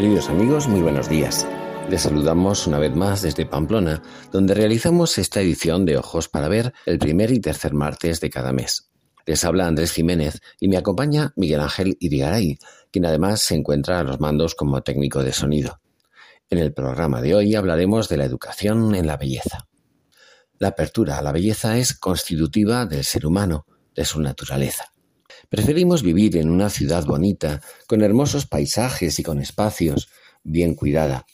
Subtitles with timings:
[0.00, 1.46] Queridos amigos, muy buenos días.
[1.90, 6.72] Les saludamos una vez más desde Pamplona, donde realizamos esta edición de Ojos para Ver
[6.86, 8.90] el primer y tercer martes de cada mes.
[9.26, 12.58] Les habla Andrés Jiménez y me acompaña Miguel Ángel Irigaray,
[12.90, 15.82] quien además se encuentra a los mandos como técnico de sonido.
[16.48, 19.68] En el programa de hoy hablaremos de la educación en la belleza.
[20.58, 24.89] La apertura a la belleza es constitutiva del ser humano, de su naturaleza.
[25.50, 30.08] Preferimos vivir en una ciudad bonita, con hermosos paisajes y con espacios,
[30.44, 31.26] bien cuidada.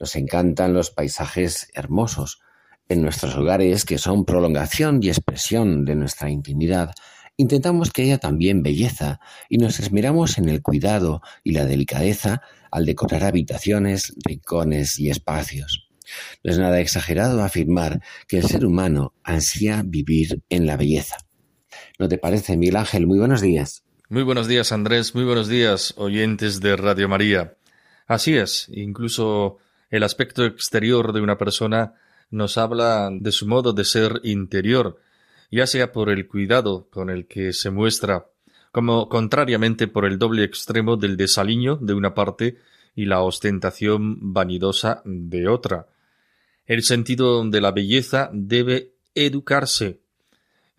[0.00, 2.40] Nos encantan los paisajes hermosos.
[2.88, 6.90] En nuestros hogares, que son prolongación y expresión de nuestra intimidad,
[7.36, 12.86] intentamos que haya también belleza y nos esmeramos en el cuidado y la delicadeza al
[12.86, 15.88] decorar habitaciones, rincones y espacios.
[16.42, 21.18] No es nada exagerado afirmar que el ser humano ansía vivir en la belleza.
[22.00, 23.06] ¿No te parece, Miguel Ángel?
[23.06, 23.84] Muy buenos días.
[24.08, 25.14] Muy buenos días, Andrés.
[25.14, 27.58] Muy buenos días, oyentes de Radio María.
[28.06, 29.58] Así es, incluso
[29.90, 31.92] el aspecto exterior de una persona
[32.30, 34.98] nos habla de su modo de ser interior,
[35.50, 38.28] ya sea por el cuidado con el que se muestra,
[38.72, 42.56] como contrariamente por el doble extremo del desaliño de una parte
[42.96, 45.88] y la ostentación vanidosa de otra.
[46.64, 49.99] El sentido de la belleza debe educarse,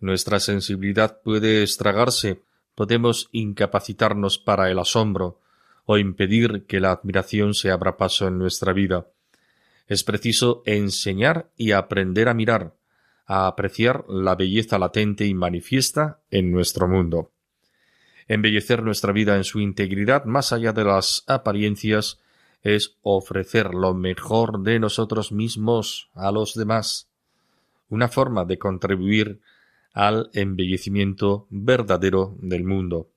[0.02, 2.42] nuestra sensibilidad puede estragarse,
[2.74, 5.38] podemos incapacitarnos para el asombro,
[5.84, 9.06] o impedir que la admiración se abra paso en nuestra vida.
[9.88, 12.74] Es preciso enseñar y aprender a mirar,
[13.26, 17.30] a apreciar la belleza latente y manifiesta en nuestro mundo.
[18.28, 22.20] Embellecer nuestra vida en su integridad más allá de las apariencias
[22.62, 27.08] es ofrecer lo mejor de nosotros mismos a los demás.
[27.88, 29.40] Una forma de contribuir
[29.92, 33.10] al embellecimiento verdadero del mundo.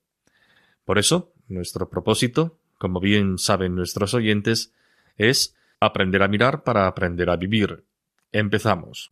[0.83, 4.73] Por eso, nuestro propósito, como bien saben nuestros oyentes,
[5.17, 7.83] es aprender a mirar para aprender a vivir.
[8.31, 9.09] Empezamos.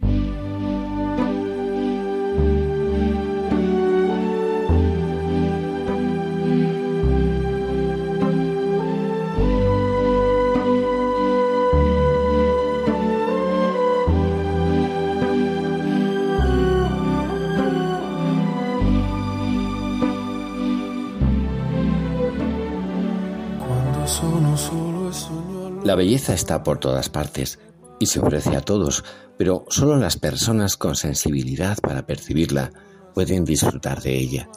[25.83, 27.59] La belleza está por todas partes
[27.99, 29.03] y se ofrece a todos,
[29.37, 32.71] pero solo las personas con sensibilidad para percibirla
[33.13, 34.49] pueden disfrutar de ella.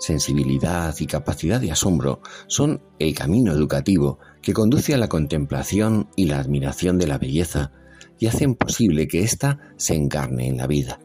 [0.00, 6.24] Sensibilidad y capacidad de asombro son el camino educativo que conduce a la contemplación y
[6.24, 7.70] la admiración de la belleza
[8.18, 10.98] y hacen posible que ésta se encarne en la vida.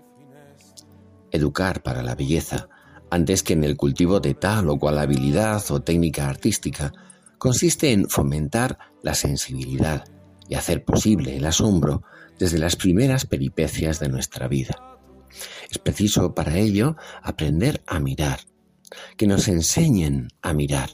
[1.29, 2.69] Educar para la belleza,
[3.11, 6.91] antes que en el cultivo de tal o cual habilidad o técnica artística,
[7.37, 10.05] consiste en fomentar la sensibilidad
[10.49, 12.03] y hacer posible el asombro
[12.39, 14.97] desde las primeras peripecias de nuestra vida.
[15.69, 18.39] Es preciso para ello aprender a mirar,
[19.17, 20.89] que nos enseñen a mirar,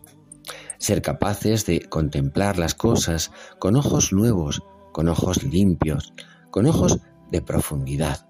[0.77, 4.61] ser capaces de contemplar las cosas con ojos nuevos,
[4.91, 6.13] con ojos limpios,
[6.51, 6.99] con ojos
[7.31, 8.27] de profundidad,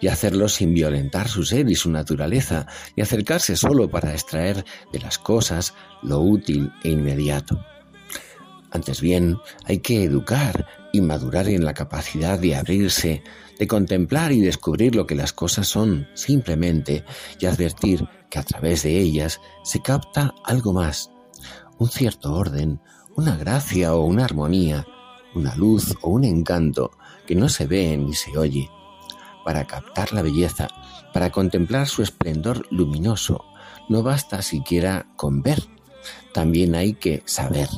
[0.00, 2.66] y hacerlo sin violentar su ser y su naturaleza,
[2.96, 7.64] y acercarse solo para extraer de las cosas lo útil e inmediato.
[8.70, 13.22] Antes bien, hay que educar y madurar en la capacidad de abrirse,
[13.58, 17.04] de contemplar y descubrir lo que las cosas son simplemente
[17.38, 21.10] y advertir que a través de ellas se capta algo más,
[21.78, 22.80] un cierto orden,
[23.16, 24.86] una gracia o una armonía,
[25.34, 26.92] una luz o un encanto
[27.26, 28.70] que no se ve ni se oye.
[29.44, 30.68] Para captar la belleza,
[31.12, 33.44] para contemplar su esplendor luminoso,
[33.88, 35.62] no basta siquiera con ver,
[36.32, 37.68] también hay que saber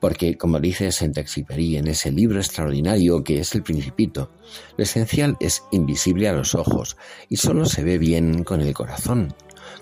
[0.00, 4.30] porque, como dice Saint-Exupéry en ese libro extraordinario que es El Principito,
[4.76, 6.96] lo esencial es invisible a los ojos
[7.28, 9.34] y solo se ve bien con el corazón,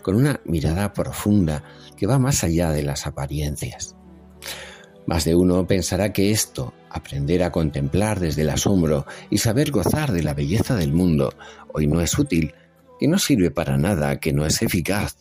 [0.02, 1.62] con una mirada profunda
[1.96, 3.95] que va más allá de las apariencias.
[5.06, 10.12] Más de uno pensará que esto, aprender a contemplar desde el asombro y saber gozar
[10.12, 11.32] de la belleza del mundo,
[11.72, 12.54] hoy no es útil,
[12.98, 15.16] que no sirve para nada, que no es eficaz,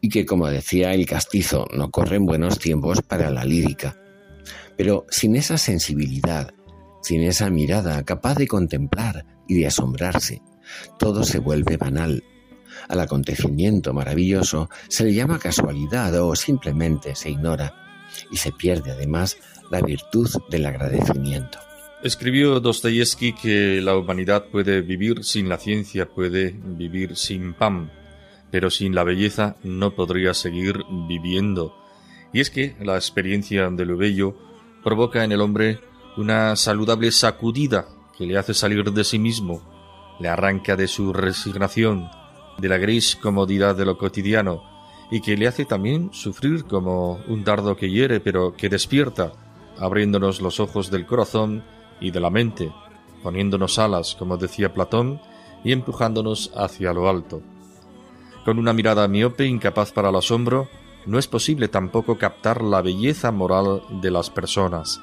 [0.00, 3.96] y que, como decía el castizo, no corren buenos tiempos para la lírica.
[4.76, 6.52] Pero sin esa sensibilidad,
[7.02, 10.42] sin esa mirada capaz de contemplar y de asombrarse,
[10.98, 12.24] todo se vuelve banal.
[12.88, 17.87] Al acontecimiento maravilloso se le llama casualidad o simplemente se ignora
[18.30, 19.38] y se pierde además
[19.70, 21.58] la virtud del agradecimiento.
[22.02, 27.90] Escribió Dostoyevsky que la humanidad puede vivir sin la ciencia, puede vivir sin pan,
[28.52, 31.74] pero sin la belleza no podría seguir viviendo.
[32.32, 34.36] Y es que la experiencia de lo bello
[34.84, 35.80] provoca en el hombre
[36.16, 42.08] una saludable sacudida que le hace salir de sí mismo, le arranca de su resignación,
[42.58, 44.77] de la gris comodidad de lo cotidiano,
[45.10, 49.32] y que le hace también sufrir como un dardo que hiere pero que despierta,
[49.78, 51.64] abriéndonos los ojos del corazón
[52.00, 52.72] y de la mente,
[53.22, 55.20] poniéndonos alas, como decía Platón,
[55.64, 57.42] y empujándonos hacia lo alto.
[58.44, 60.68] Con una mirada miope, incapaz para el asombro,
[61.06, 65.00] no es posible tampoco captar la belleza moral de las personas.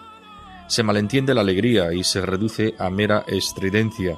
[0.67, 4.17] Se malentiende la alegría y se reduce a mera estridencia.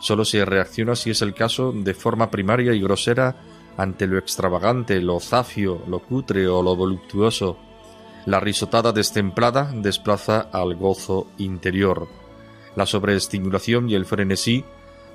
[0.00, 3.36] Solo se reacciona si es el caso de forma primaria y grosera
[3.76, 7.58] ante lo extravagante, lo zafio, lo cutre o lo voluptuoso.
[8.26, 12.08] La risotada destemplada desplaza al gozo interior.
[12.76, 14.64] La sobreestimulación y el frenesí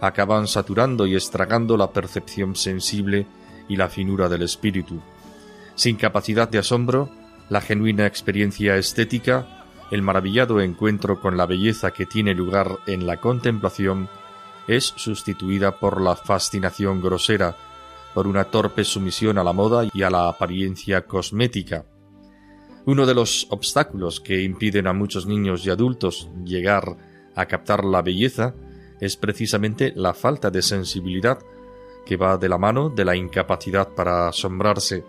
[0.02, 3.26] acaban saturando y estragando la percepción sensible
[3.68, 5.02] y la finura del espíritu.
[5.76, 7.10] Sin capacidad de asombro,
[7.50, 13.18] la genuina experiencia estética, el maravillado encuentro con la belleza que tiene lugar en la
[13.18, 14.10] contemplación,
[14.68, 17.56] es sustituida por la fascinación grosera,
[18.14, 21.86] por una torpe sumisión a la moda y a la apariencia cosmética.
[22.86, 26.98] Uno de los obstáculos que impiden a muchos niños y adultos llegar
[27.36, 28.56] a captar la belleza
[29.00, 31.40] es precisamente la falta de sensibilidad
[32.06, 35.04] que va de la mano de la incapacidad para asombrarse.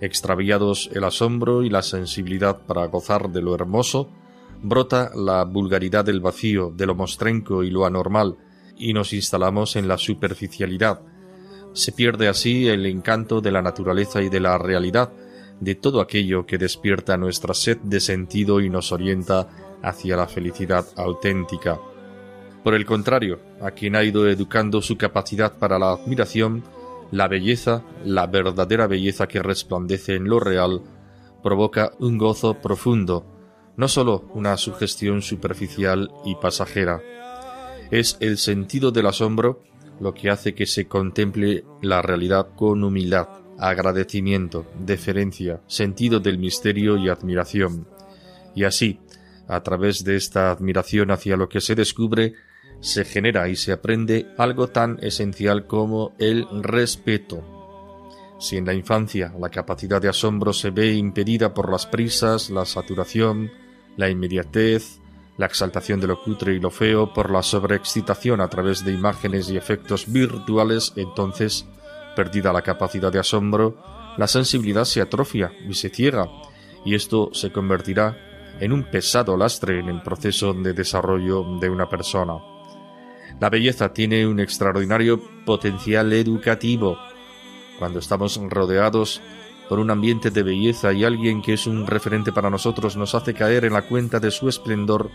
[0.00, 4.10] Extraviados el asombro y la sensibilidad para gozar de lo hermoso,
[4.62, 8.38] brota la vulgaridad del vacío, de lo mostrenco y lo anormal,
[8.76, 11.02] y nos instalamos en la superficialidad,
[11.74, 15.12] se pierde así el encanto de la naturaleza y de la realidad,
[15.60, 19.48] de todo aquello que despierta nuestra sed de sentido y nos orienta
[19.82, 21.78] hacia la felicidad auténtica.
[22.62, 26.64] Por el contrario, a quien ha ido educando su capacidad para la admiración,
[27.10, 30.80] la belleza, la verdadera belleza que resplandece en lo real,
[31.42, 33.26] provoca un gozo profundo,
[33.76, 37.02] no sólo una sugestión superficial y pasajera.
[37.90, 39.62] Es el sentido del asombro
[40.00, 46.96] lo que hace que se contemple la realidad con humildad, agradecimiento, deferencia, sentido del misterio
[46.96, 47.86] y admiración.
[48.54, 49.00] Y así,
[49.48, 52.34] a través de esta admiración hacia lo que se descubre,
[52.80, 57.42] se genera y se aprende algo tan esencial como el respeto.
[58.38, 62.64] Si en la infancia la capacidad de asombro se ve impedida por las prisas, la
[62.64, 63.50] saturación,
[63.96, 65.00] la inmediatez,
[65.36, 69.50] la exaltación de lo cutre y lo feo por la sobreexcitación a través de imágenes
[69.50, 71.66] y efectos virtuales, entonces,
[72.14, 73.76] perdida la capacidad de asombro,
[74.16, 76.28] la sensibilidad se atrofia y se ciega,
[76.84, 78.16] y esto se convertirá
[78.60, 82.34] en un pesado lastre en el proceso de desarrollo de una persona.
[83.40, 86.96] La belleza tiene un extraordinario potencial educativo.
[87.80, 89.20] Cuando estamos rodeados
[89.68, 93.34] por un ambiente de belleza y alguien que es un referente para nosotros nos hace
[93.34, 95.10] caer en la cuenta de su esplendor,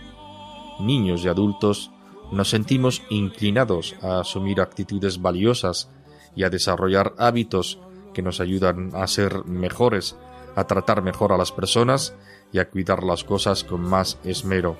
[0.80, 1.90] niños y adultos
[2.32, 5.90] nos sentimos inclinados a asumir actitudes valiosas
[6.36, 7.80] y a desarrollar hábitos
[8.14, 10.16] que nos ayudan a ser mejores,
[10.54, 12.14] a tratar mejor a las personas
[12.52, 14.76] y a cuidar las cosas con más esmero.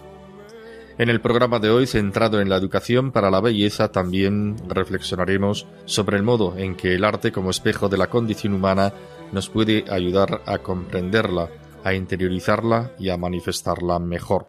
[0.98, 6.18] En el programa de hoy, centrado en la educación para la belleza, también reflexionaremos sobre
[6.18, 8.92] el modo en que el arte como espejo de la condición humana
[9.32, 11.50] nos puede ayudar a comprenderla,
[11.84, 14.48] a interiorizarla y a manifestarla mejor.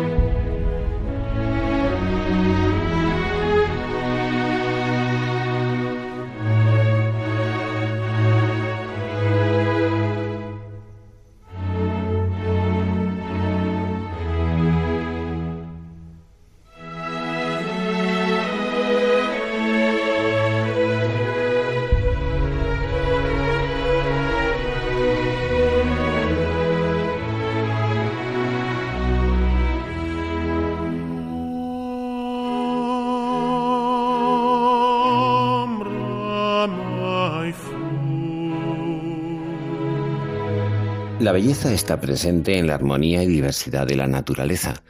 [41.21, 44.81] La belleza está presente en la armonía y diversidad de la naturaleza,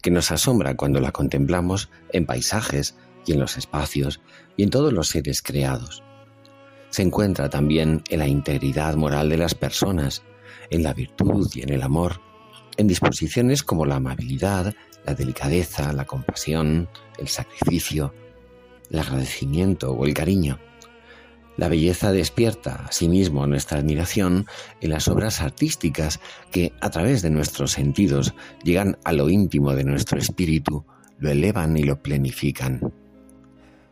[0.00, 2.94] que nos asombra cuando la contemplamos en paisajes
[3.26, 4.20] y en los espacios
[4.56, 6.04] y en todos los seres creados.
[6.90, 10.22] Se encuentra también en la integridad moral de las personas,
[10.70, 12.20] en la virtud y en el amor,
[12.76, 14.72] en disposiciones como la amabilidad,
[15.04, 18.14] la delicadeza, la compasión, el sacrificio,
[18.92, 20.60] el agradecimiento o el cariño.
[21.56, 24.46] La belleza despierta asimismo nuestra admiración
[24.80, 29.84] en las obras artísticas que, a través de nuestros sentidos, llegan a lo íntimo de
[29.84, 30.84] nuestro espíritu,
[31.18, 32.92] lo elevan y lo plenifican.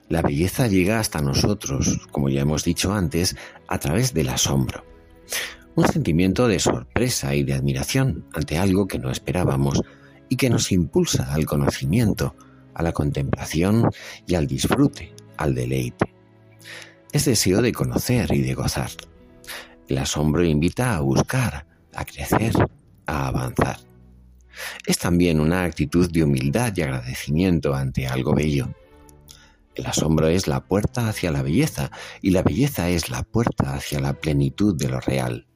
[0.09, 3.37] La belleza llega hasta nosotros, como ya hemos dicho antes,
[3.67, 4.85] a través del asombro.
[5.75, 9.83] Un sentimiento de sorpresa y de admiración ante algo que no esperábamos
[10.31, 12.35] y que nos impulsa al conocimiento,
[12.73, 13.91] a la contemplación
[14.27, 16.18] y al disfrute, al deleite
[17.12, 18.91] es deseo de conocer y de gozar.
[19.88, 22.53] El asombro invita a buscar, a crecer,
[23.07, 23.79] a avanzar.
[24.87, 28.69] Es también una actitud de humildad y agradecimiento ante algo bello.
[29.75, 34.00] El asombro es la puerta hacia la belleza y la belleza es la puerta hacia
[34.00, 35.47] la plenitud de lo real.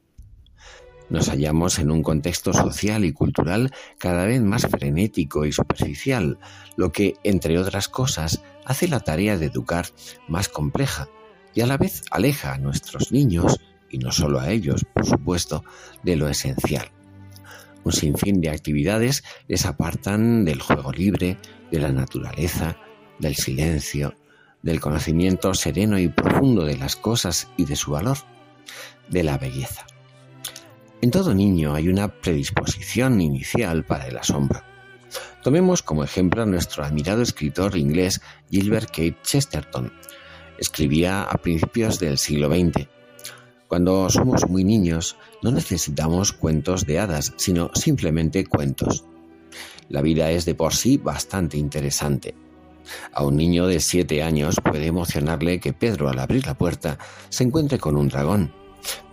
[1.09, 6.39] Nos hallamos en un contexto social y cultural cada vez más frenético y superficial,
[6.77, 9.85] lo que, entre otras cosas, hace la tarea de educar
[10.27, 11.09] más compleja
[11.53, 15.63] y a la vez aleja a nuestros niños, y no solo a ellos, por supuesto,
[16.03, 16.91] de lo esencial.
[17.83, 21.37] Un sinfín de actividades les apartan del juego libre,
[21.71, 22.77] de la naturaleza,
[23.19, 24.15] del silencio,
[24.61, 28.17] del conocimiento sereno y profundo de las cosas y de su valor,
[29.09, 29.85] de la belleza.
[31.01, 34.61] En todo niño hay una predisposición inicial para el asombro.
[35.43, 39.91] Tomemos como ejemplo a nuestro admirado escritor inglés Gilbert Cape Chesterton,
[40.63, 42.87] escribía a principios del siglo XX.
[43.67, 49.03] Cuando somos muy niños no necesitamos cuentos de hadas, sino simplemente cuentos.
[49.89, 52.33] La vida es de por sí bastante interesante.
[53.11, 56.97] A un niño de siete años puede emocionarle que Pedro al abrir la puerta
[57.29, 58.53] se encuentre con un dragón,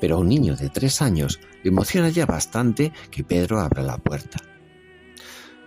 [0.01, 3.99] pero a un niño de tres años le emociona ya bastante que Pedro abra la
[3.99, 4.39] puerta.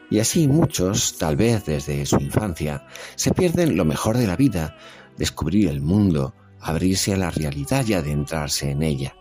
[0.10, 2.86] Y así muchos, tal vez desde su infancia,
[3.16, 4.78] se pierden lo mejor de la vida
[5.18, 9.16] descubrir el mundo, abrirse a la realidad y adentrarse en ella.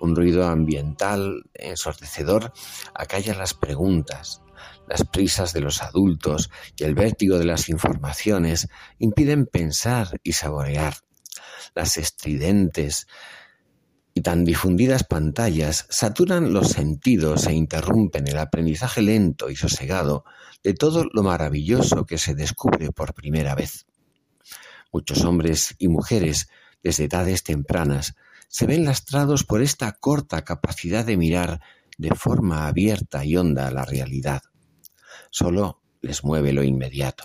[0.00, 2.52] Un ruido ambiental ensordecedor
[2.94, 4.42] acalla las preguntas.
[4.88, 10.94] Las prisas de los adultos y el vértigo de las informaciones impiden pensar y saborear.
[11.74, 13.06] Las estridentes
[14.14, 20.24] y tan difundidas pantallas saturan los sentidos e interrumpen el aprendizaje lento y sosegado
[20.62, 23.86] de todo lo maravilloso que se descubre por primera vez.
[24.94, 26.48] Muchos hombres y mujeres,
[26.80, 28.14] desde edades tempranas,
[28.46, 31.60] se ven lastrados por esta corta capacidad de mirar
[31.98, 34.42] de forma abierta y honda la realidad.
[35.30, 37.24] Solo les mueve lo inmediato.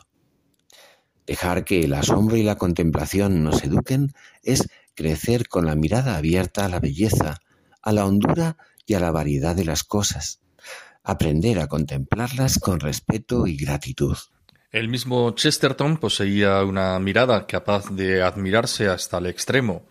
[1.27, 6.65] Dejar que el asombro y la contemplación nos eduquen es crecer con la mirada abierta
[6.65, 7.37] a la belleza,
[7.83, 8.57] a la hondura
[8.87, 10.41] y a la variedad de las cosas,
[11.03, 14.17] aprender a contemplarlas con respeto y gratitud.
[14.71, 19.87] El mismo Chesterton poseía una mirada capaz de admirarse hasta el extremo.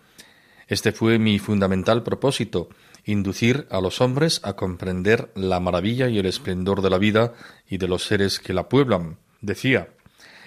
[0.68, 2.68] Este fue mi fundamental propósito,
[3.04, 7.34] inducir a los hombres a comprender la maravilla y el esplendor de la vida
[7.68, 9.18] y de los seres que la pueblan.
[9.40, 9.88] Decía,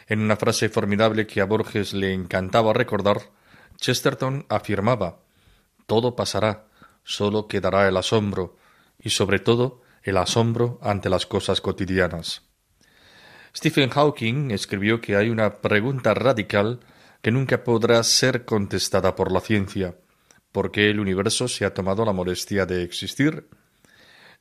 [0.08, 3.32] en una frase formidable que a Borges le encantaba recordar,
[3.76, 5.20] Chesterton afirmaba
[5.88, 6.68] Todo pasará,
[7.04, 8.56] solo quedará el asombro,
[8.98, 12.44] y sobre todo el asombro ante las cosas cotidianas.
[13.56, 16.80] Stephen Hawking escribió que hay una pregunta radical
[17.22, 19.96] que nunca podrá ser contestada por la ciencia.
[20.52, 23.48] ¿Por qué el universo se ha tomado la molestia de existir?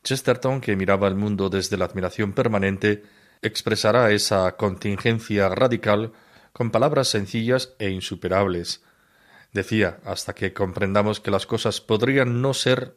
[0.05, 3.03] Chesterton, que miraba el mundo desde la admiración permanente,
[3.43, 6.13] expresará esa contingencia radical
[6.53, 8.83] con palabras sencillas e insuperables.
[9.53, 12.95] Decía, hasta que comprendamos que las cosas podrían no ser,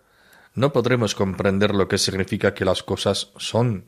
[0.53, 3.85] no podremos comprender lo que significa que las cosas son.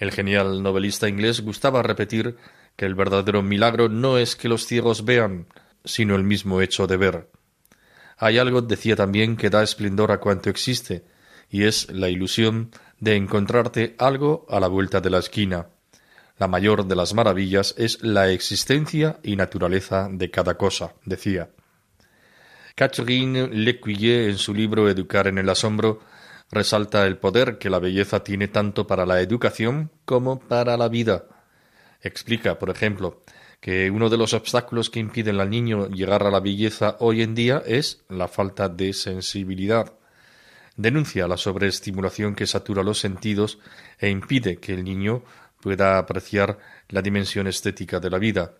[0.00, 2.36] El genial novelista inglés gustaba repetir
[2.74, 5.46] que el verdadero milagro no es que los ciegos vean,
[5.84, 7.30] sino el mismo hecho de ver.
[8.16, 11.04] Hay algo, decía también, que da esplendor a cuanto existe,
[11.50, 15.66] y es la ilusión de encontrarte algo a la vuelta de la esquina.
[16.38, 21.50] La mayor de las maravillas es la existencia y naturaleza de cada cosa, decía.
[22.74, 26.00] Catherine Lecuyer, en su libro Educar en el asombro,
[26.50, 31.26] resalta el poder que la belleza tiene tanto para la educación como para la vida.
[32.02, 33.22] Explica, por ejemplo,
[33.60, 37.34] que uno de los obstáculos que impiden al niño llegar a la belleza hoy en
[37.34, 39.92] día es la falta de sensibilidad.
[40.76, 43.58] denuncia la sobreestimulación que satura los sentidos
[43.98, 45.22] e impide que el niño
[45.60, 48.54] pueda apreciar la dimensión estética de la vida.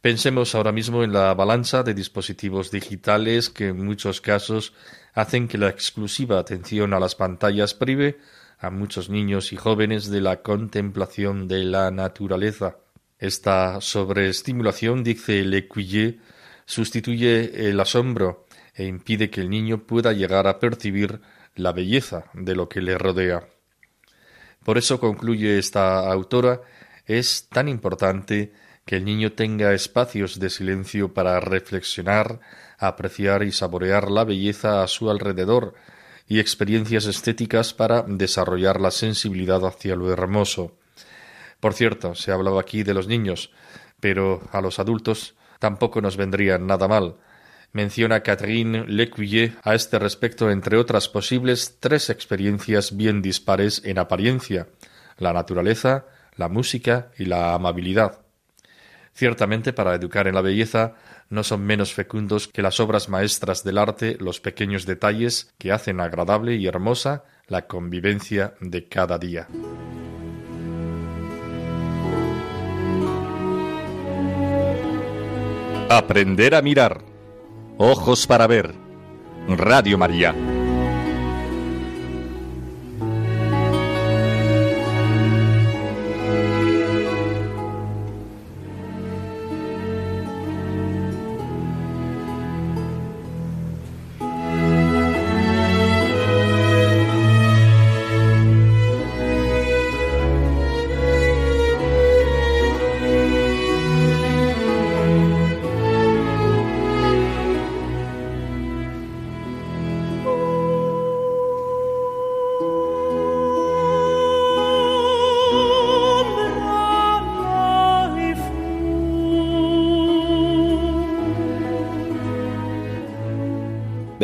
[0.00, 4.72] Pensemos ahora mismo en la balanza de dispositivos digitales que en muchos casos
[5.12, 8.18] hacen que la exclusiva atención a las pantallas prive
[8.60, 12.76] a muchos niños y jóvenes de la contemplación de la naturaleza.
[13.18, 16.18] Esta sobreestimulación, dice Lecuyer,
[16.64, 21.20] sustituye el asombro e impide que el niño pueda llegar a percibir
[21.56, 23.48] la belleza de lo que le rodea.
[24.64, 26.60] Por eso concluye esta autora,
[27.04, 28.52] es tan importante
[28.88, 32.40] que el niño tenga espacios de silencio para reflexionar,
[32.78, 35.74] apreciar y saborear la belleza a su alrededor,
[36.26, 40.78] y experiencias estéticas para desarrollar la sensibilidad hacia lo hermoso.
[41.60, 43.52] Por cierto, se ha hablado aquí de los niños,
[44.00, 47.16] pero a los adultos tampoco nos vendría nada mal.
[47.74, 54.66] Menciona Catherine Lecuyer a este respecto, entre otras posibles, tres experiencias bien dispares en apariencia
[55.18, 58.27] la naturaleza, la música y la amabilidad.
[59.18, 60.94] Ciertamente, para educar en la belleza
[61.28, 66.00] no son menos fecundos que las obras maestras del arte los pequeños detalles que hacen
[66.00, 69.48] agradable y hermosa la convivencia de cada día.
[75.90, 77.02] Aprender a mirar.
[77.76, 78.72] Ojos para ver.
[79.48, 80.32] Radio María.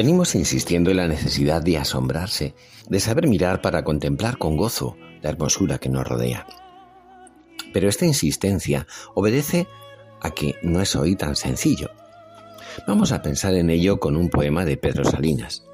[0.04, 2.54] Venimos insistiendo en la necesidad de asombrarse,
[2.90, 6.46] de saber mirar para contemplar con gozo la hermosura que nos rodea.
[7.72, 9.66] Pero esta insistencia obedece
[10.20, 11.88] a que no es hoy tan sencillo.
[12.86, 15.64] Vamos a pensar en ello con un poema de Pedro Salinas.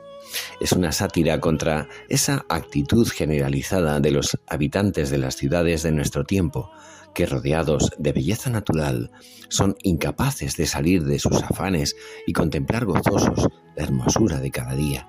[0.61, 6.23] Es una sátira contra esa actitud generalizada de los habitantes de las ciudades de nuestro
[6.23, 6.71] tiempo,
[7.15, 9.11] que rodeados de belleza natural
[9.49, 11.97] son incapaces de salir de sus afanes
[12.27, 15.09] y contemplar gozosos la hermosura de cada día.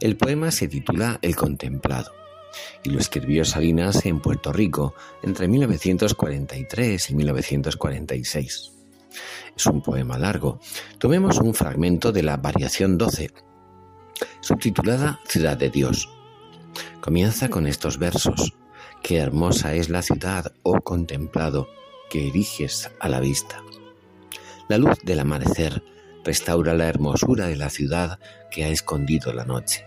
[0.00, 2.12] El poema se titula El contemplado
[2.82, 8.72] y lo escribió Salinas en Puerto Rico entre 1943 y 1946.
[9.56, 10.58] Es un poema largo.
[10.98, 13.30] Tomemos un fragmento de la variación 12,
[14.40, 16.08] subtitulada Ciudad de Dios.
[17.00, 18.54] Comienza con estos versos.
[19.02, 21.68] Qué hermosa es la ciudad, oh contemplado,
[22.08, 23.60] que eriges a la vista.
[24.68, 25.82] La luz del amanecer
[26.24, 29.84] restaura la hermosura de la ciudad que ha escondido la noche.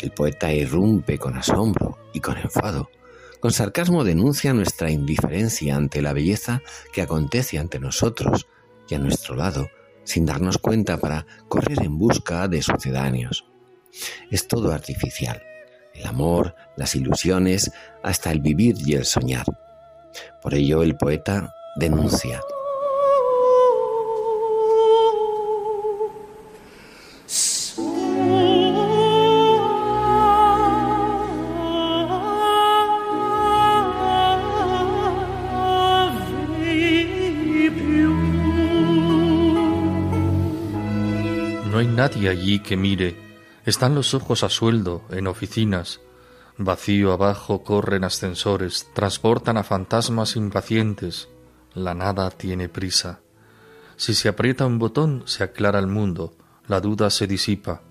[0.00, 2.90] El poeta irrumpe con asombro y con enfado.
[3.38, 6.60] Con sarcasmo denuncia nuestra indiferencia ante la belleza
[6.92, 8.48] que acontece ante nosotros
[8.88, 9.68] y a nuestro lado,
[10.02, 13.44] sin darnos cuenta para correr en busca de sucedáneos.
[14.28, 15.40] Es todo artificial
[15.94, 19.46] el amor, las ilusiones, hasta el vivir y el soñar.
[20.42, 22.40] Por ello el poeta denuncia.
[41.70, 43.33] No hay nadie allí que mire
[43.64, 46.00] están los ojos a sueldo en oficinas.
[46.56, 51.28] Vacío abajo corren ascensores, transportan a fantasmas impacientes.
[51.74, 53.20] La nada tiene prisa.
[53.96, 56.34] Si se aprieta un botón, se aclara el mundo,
[56.66, 57.82] la duda se disipa.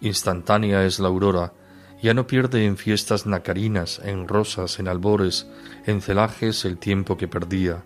[0.00, 1.52] Instantánea es la aurora,
[2.02, 5.46] ya no pierde en fiestas nacarinas, en rosas, en albores,
[5.86, 7.84] en celajes el tiempo que perdía.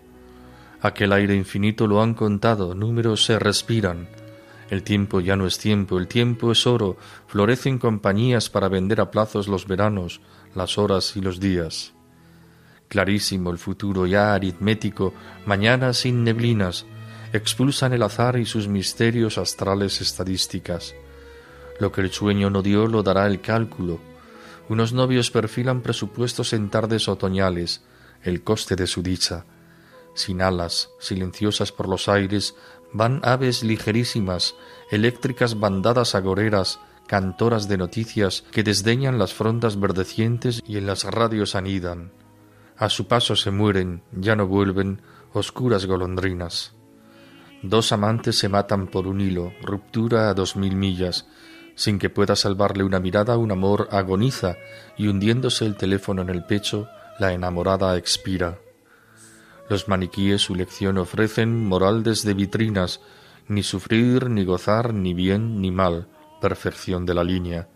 [0.81, 4.09] Aquel aire infinito lo han contado, números se respiran,
[4.69, 9.09] el tiempo ya no es tiempo, el tiempo es oro, florecen compañías para vender a
[9.09, 10.21] plazos los veranos,
[10.53, 11.93] las horas y los días.
[12.87, 15.13] Clarísimo el futuro ya aritmético,
[15.45, 16.85] mañana sin neblinas,
[17.33, 20.95] expulsan el azar y sus misterios astrales estadísticas.
[21.79, 23.99] Lo que el sueño no dio lo dará el cálculo.
[24.67, 27.81] Unos novios perfilan presupuestos en tardes otoñales,
[28.23, 29.45] el coste de su dicha.
[30.15, 32.55] Sin alas, silenciosas por los aires,
[32.93, 34.55] van aves ligerísimas,
[34.91, 41.55] eléctricas bandadas agoreras, cantoras de noticias que desdeñan las frondas verdecientes y en las radios
[41.55, 42.11] anidan.
[42.77, 45.01] A su paso se mueren, ya no vuelven,
[45.33, 46.73] oscuras golondrinas.
[47.61, 51.27] Dos amantes se matan por un hilo, ruptura a dos mil millas.
[51.75, 54.55] Sin que pueda salvarle una mirada, un amor agoniza
[54.97, 56.87] y hundiéndose el teléfono en el pecho,
[57.19, 58.59] la enamorada expira.
[59.69, 63.01] Los maniquíes su lección ofrecen moral desde vitrinas,
[63.47, 66.07] ni sufrir, ni gozar, ni bien, ni mal,
[66.41, 67.69] perfección de la línea.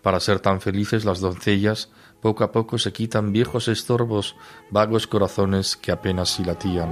[0.00, 4.36] Para ser tan felices las doncellas, poco a poco se quitan viejos estorbos,
[4.70, 6.90] vagos corazones que apenas si latían.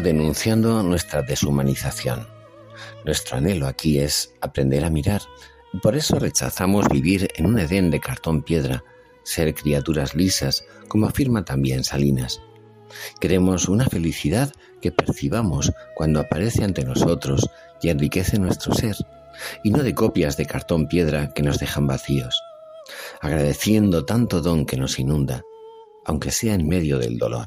[0.00, 2.26] Denunciando nuestra deshumanización.
[3.04, 5.20] Nuestro anhelo aquí es aprender a mirar,
[5.72, 8.82] y por eso rechazamos vivir en un Edén de cartón piedra,
[9.22, 12.40] ser criaturas lisas, como afirma también Salinas.
[13.20, 17.48] Queremos una felicidad que percibamos cuando aparece ante nosotros
[17.82, 18.96] y enriquece nuestro ser,
[19.62, 22.42] y no de copias de cartón piedra que nos dejan vacíos,
[23.20, 25.42] agradeciendo tanto don que nos inunda,
[26.04, 27.46] aunque sea en medio del dolor.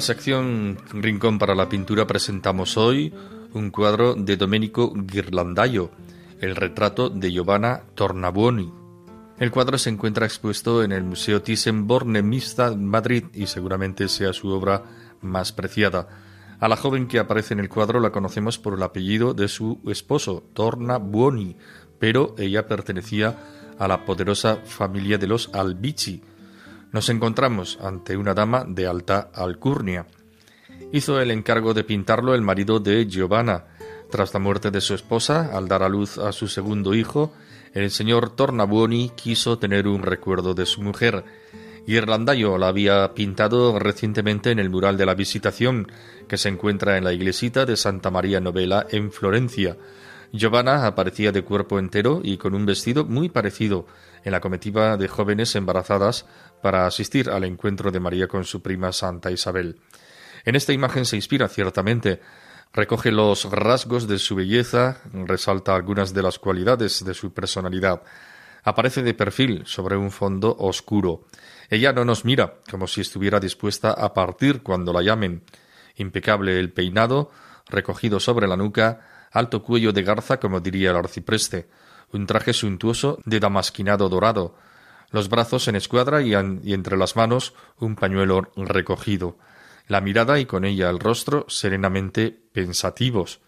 [0.00, 3.12] La sección Rincón para la Pintura presentamos hoy
[3.52, 5.90] un cuadro de Domenico Ghirlandaio,
[6.40, 8.72] el retrato de Giovanna Tornabuoni.
[9.38, 14.48] El cuadro se encuentra expuesto en el Museo Thyssen-Bornemisza Mista Madrid y seguramente sea su
[14.48, 14.84] obra
[15.20, 16.08] más preciada.
[16.58, 19.80] A la joven que aparece en el cuadro la conocemos por el apellido de su
[19.86, 21.58] esposo, Tornabuoni,
[21.98, 23.36] pero ella pertenecía
[23.78, 26.22] a la poderosa familia de los Albici,
[26.92, 30.06] nos encontramos ante una dama de alta alcurnia.
[30.92, 33.66] Hizo el encargo de pintarlo el marido de Giovanna.
[34.10, 37.32] Tras la muerte de su esposa, al dar a luz a su segundo hijo,
[37.74, 41.24] el señor Tornabuoni quiso tener un recuerdo de su mujer.
[41.86, 45.86] Irlandayo la había pintado recientemente en el mural de la Visitación,
[46.28, 49.76] que se encuentra en la iglesita de Santa María Novela en Florencia.
[50.32, 53.86] Giovanna aparecía de cuerpo entero y con un vestido muy parecido
[54.24, 56.26] en la comitiva de jóvenes embarazadas
[56.60, 59.80] para asistir al encuentro de María con su prima Santa Isabel.
[60.44, 62.20] En esta imagen se inspira ciertamente,
[62.72, 68.02] recoge los rasgos de su belleza, resalta algunas de las cualidades de su personalidad.
[68.62, 71.26] Aparece de perfil sobre un fondo oscuro.
[71.68, 75.42] Ella no nos mira, como si estuviera dispuesta a partir cuando la llamen.
[75.96, 77.30] Impecable el peinado,
[77.66, 81.68] recogido sobre la nuca, alto cuello de garza, como diría el arcipreste,
[82.12, 84.56] un traje suntuoso de damasquinado dorado,
[85.10, 89.38] los brazos en escuadra y, entre las manos un pañuelo recogido,
[89.88, 93.40] la mirada y con ella el rostro serenamente pensativos.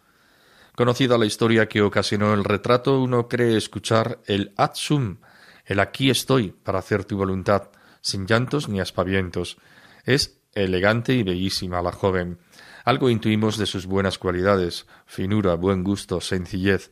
[0.75, 5.18] Conocida la historia que ocasionó el retrato, uno cree escuchar el atsum,
[5.66, 7.70] el aquí estoy para hacer tu voluntad,
[8.01, 9.59] sin llantos ni aspavientos.
[10.05, 12.38] Es elegante y bellísima la joven.
[12.85, 16.90] Algo intuimos de sus buenas cualidades, finura, buen gusto, sencillez,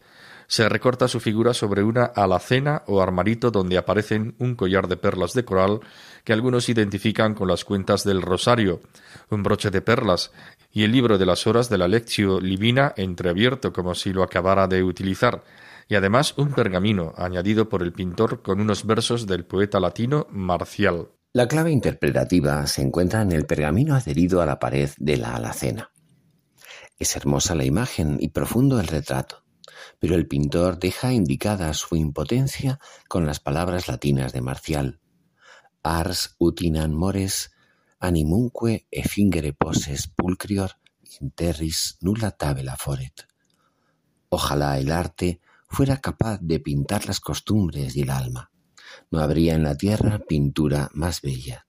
[0.50, 5.32] se recorta su figura sobre una alacena o armarito donde aparecen un collar de perlas
[5.32, 5.78] de coral
[6.24, 8.80] que algunos identifican con las cuentas del rosario,
[9.30, 10.32] un broche de perlas
[10.72, 14.66] y el libro de las horas de la Lectio Livina entreabierto como si lo acabara
[14.66, 15.44] de utilizar,
[15.88, 21.10] y además un pergamino añadido por el pintor con unos versos del poeta latino Marcial.
[21.32, 25.92] La clave interpretativa se encuentra en el pergamino adherido a la pared de la alacena.
[26.98, 29.44] Es hermosa la imagen y profundo el retrato
[30.00, 35.00] pero el pintor deja indicada su impotencia con las palabras latinas de Marcial.
[35.82, 37.52] Ars utinam mores,
[38.00, 40.72] animunque effingere poses pulcrior
[41.20, 43.26] interris nulla tabela foret.
[44.30, 48.50] Ojalá el arte fuera capaz de pintar las costumbres y el alma.
[49.10, 51.66] No habría en la tierra pintura más bella.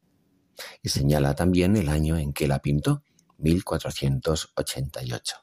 [0.82, 3.04] Y señala también el año en que la pintó,
[3.39, 5.36] 1488.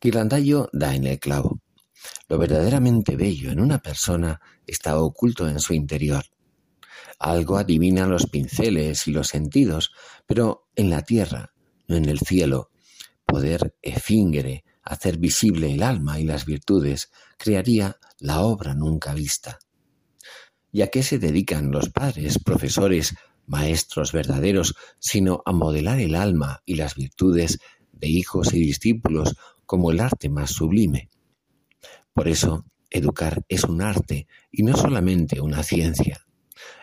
[0.00, 1.60] Ghirlandaio da en el clavo.
[2.28, 6.24] Lo verdaderamente bello en una persona está oculto en su interior.
[7.18, 9.92] Algo adivina los pinceles y los sentidos,
[10.26, 11.52] pero en la tierra,
[11.86, 12.70] no en el cielo,
[13.26, 19.58] poder efíngere, hacer visible el alma y las virtudes, crearía la obra nunca vista.
[20.72, 23.14] ¿Y a qué se dedican los padres, profesores,
[23.46, 27.58] maestros verdaderos, sino a modelar el alma y las virtudes
[27.92, 29.36] de hijos y discípulos
[29.66, 31.10] como el arte más sublime?
[32.12, 36.26] Por eso, educar es un arte y no solamente una ciencia.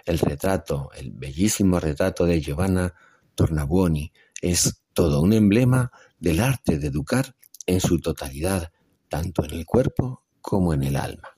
[0.06, 2.94] El retrato, el bellísimo retrato de Giovanna
[3.36, 4.12] Tornabuoni,
[4.42, 7.36] es todo un emblema del arte de educar
[7.66, 8.72] en su totalidad,
[9.10, 11.38] tanto en el cuerpo como en el alma.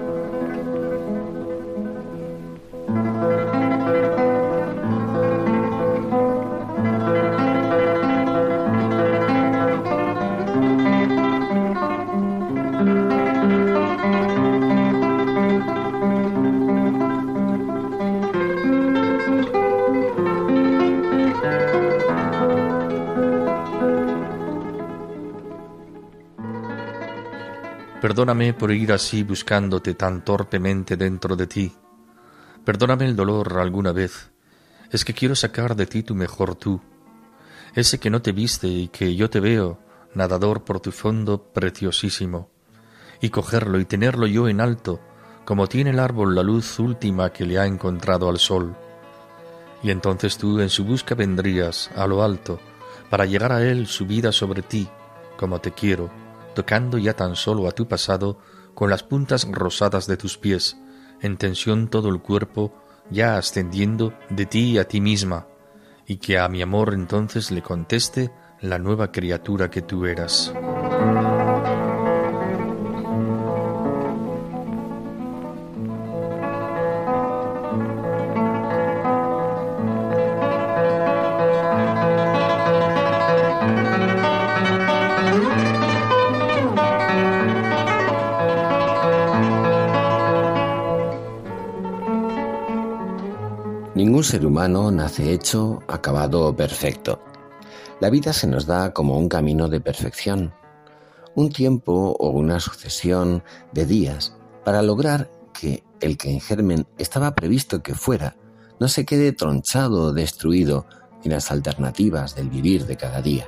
[28.01, 31.71] Perdóname por ir así buscándote tan torpemente dentro de ti.
[32.65, 34.31] Perdóname el dolor alguna vez.
[34.89, 36.81] Es que quiero sacar de ti tu mejor tú,
[37.75, 39.79] ese que no te viste y que yo te veo,
[40.15, 42.49] nadador por tu fondo preciosísimo,
[43.21, 44.99] y cogerlo y tenerlo yo en alto,
[45.45, 48.75] como tiene el árbol la luz última que le ha encontrado al sol.
[49.83, 52.59] Y entonces tú en su busca vendrías a lo alto,
[53.09, 54.89] para llegar a él subida sobre ti,
[55.37, 56.09] como te quiero,
[56.53, 58.39] tocando ya tan solo a tu pasado
[58.73, 60.77] con las puntas rosadas de tus pies,
[61.21, 62.73] en tensión todo el cuerpo,
[63.09, 65.47] ya ascendiendo de ti a ti misma,
[66.05, 70.53] y que a mi amor entonces le conteste la nueva criatura que tú eras.
[94.23, 97.19] Ser humano nace hecho, acabado o perfecto.
[97.99, 100.53] La vida se nos da como un camino de perfección,
[101.33, 107.33] un tiempo o una sucesión de días para lograr que el que en germen estaba
[107.33, 108.35] previsto que fuera
[108.79, 110.85] no se quede tronchado o destruido
[111.23, 113.47] en las alternativas del vivir de cada día.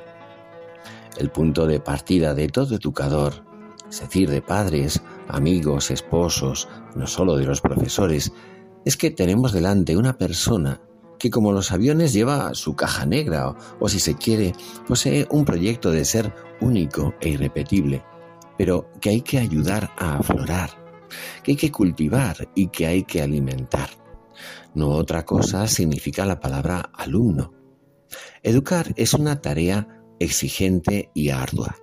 [1.17, 3.43] El punto de partida de todo educador,
[3.89, 8.33] es decir, de padres, amigos, esposos, no solo de los profesores,
[8.85, 10.81] es que tenemos delante una persona
[11.19, 14.53] que como los aviones lleva su caja negra o, si se quiere
[14.85, 18.03] posee un proyecto de ser único e irrepetible,
[18.57, 20.71] pero que hay que ayudar a aflorar,
[21.41, 23.89] que hay que cultivar y que hay que alimentar.
[24.73, 27.53] No otra cosa significa la palabra alumno.
[28.41, 29.87] Educar es una tarea
[30.19, 31.77] exigente y ardua.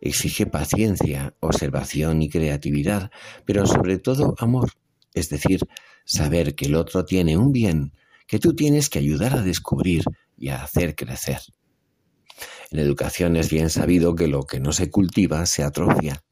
[0.00, 3.10] Exige paciencia, observación y creatividad,
[3.46, 4.72] pero sobre todo amor,
[5.14, 5.60] es decir,
[6.06, 7.92] saber que el otro tiene un bien
[8.26, 10.04] que tú tienes que ayudar a descubrir
[10.36, 11.40] y a hacer crecer.
[12.70, 16.22] En educación es bien sabido que lo que no se cultiva se atrofia.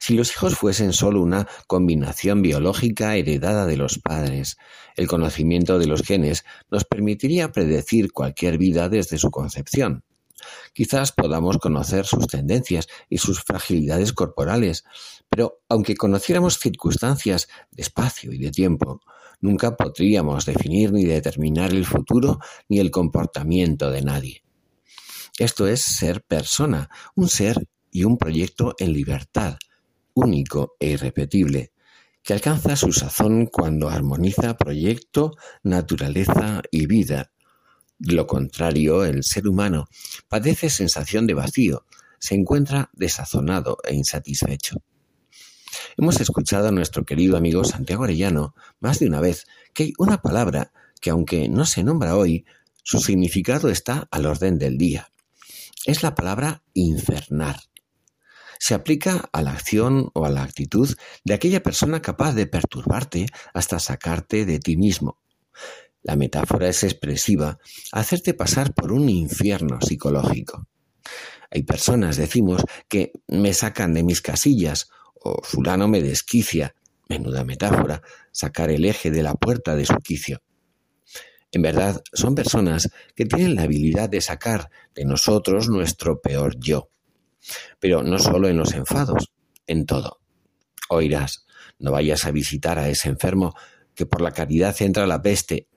[0.00, 4.56] Si los hijos fuesen solo una combinación biológica heredada de los padres,
[4.96, 10.04] el conocimiento de los genes nos permitiría predecir cualquier vida desde su concepción.
[10.72, 14.84] Quizás podamos conocer sus tendencias y sus fragilidades corporales,
[15.28, 19.00] pero aunque conociéramos circunstancias de espacio y de tiempo,
[19.40, 24.44] nunca podríamos definir ni determinar el futuro ni el comportamiento de nadie.
[25.38, 29.56] Esto es ser persona, un ser y un proyecto en libertad,
[30.14, 31.72] único e irrepetible,
[32.22, 37.30] que alcanza su sazón cuando armoniza proyecto, naturaleza y vida.
[37.98, 39.88] Lo contrario, el ser humano
[40.28, 41.84] padece sensación de vacío,
[42.18, 44.82] se encuentra desazonado e insatisfecho.
[45.96, 50.22] Hemos escuchado a nuestro querido amigo Santiago Arellano más de una vez que hay una
[50.22, 52.44] palabra que aunque no se nombra hoy,
[52.82, 55.10] su significado está al orden del día.
[55.84, 57.60] Es la palabra infernar
[58.58, 63.26] se aplica a la acción o a la actitud de aquella persona capaz de perturbarte
[63.54, 65.18] hasta sacarte de ti mismo.
[66.08, 67.58] La metáfora es expresiva,
[67.92, 70.66] hacerte pasar por un infierno psicológico.
[71.50, 76.74] Hay personas, decimos, que me sacan de mis casillas o fulano me desquicia,
[77.10, 78.00] menuda metáfora,
[78.32, 80.40] sacar el eje de la puerta de su quicio.
[81.52, 86.88] En verdad, son personas que tienen la habilidad de sacar de nosotros nuestro peor yo.
[87.80, 89.30] Pero no solo en los enfados,
[89.66, 90.20] en todo.
[90.88, 91.44] Oirás,
[91.78, 93.54] no vayas a visitar a ese enfermo
[93.94, 95.68] que por la caridad entra la peste.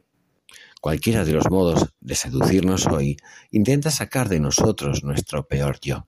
[0.81, 3.15] Cualquiera de los modos de seducirnos hoy
[3.51, 6.07] intenta sacar de nosotros nuestro peor yo.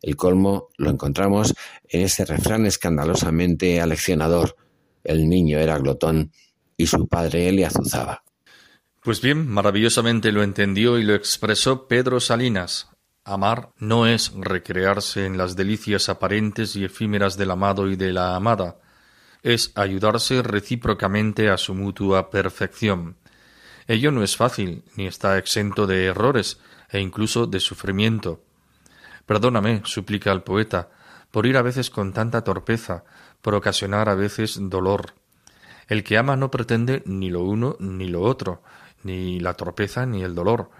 [0.00, 1.54] El colmo lo encontramos
[1.88, 4.56] en ese refrán escandalosamente aleccionador.
[5.02, 6.30] El niño era glotón
[6.76, 8.22] y su padre le azuzaba.
[9.02, 12.88] Pues bien, maravillosamente lo entendió y lo expresó Pedro Salinas,
[13.28, 18.34] Amar no es recrearse en las delicias aparentes y efímeras del amado y de la
[18.34, 18.78] amada,
[19.42, 23.18] es ayudarse recíprocamente a su mutua perfección.
[23.88, 28.42] Ello no es fácil, ni está exento de errores e incluso de sufrimiento.
[29.26, 30.90] Perdóname, suplica el poeta,
[31.30, 33.04] por ir a veces con tanta torpeza,
[33.42, 35.14] por ocasionar a veces dolor.
[35.88, 38.62] El que ama no pretende ni lo uno ni lo otro,
[39.02, 40.70] ni la torpeza ni el dolor,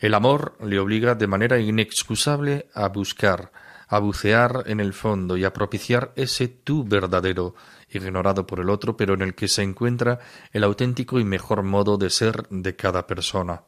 [0.00, 3.50] el amor le obliga de manera inexcusable a buscar,
[3.88, 7.56] a bucear en el fondo y a propiciar ese tú verdadero,
[7.90, 10.20] ignorado por el otro, pero en el que se encuentra
[10.52, 13.62] el auténtico y mejor modo de ser de cada persona.